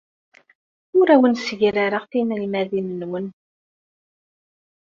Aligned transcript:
Ur 0.99 1.07
awen-ssegrareɣ 1.13 2.03
tinelmadin-nwen. 2.11 3.27